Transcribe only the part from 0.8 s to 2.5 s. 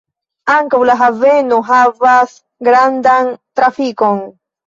la haveno havas